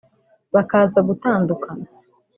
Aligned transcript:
bakaza 0.53 0.99
gutandukana 1.07 1.85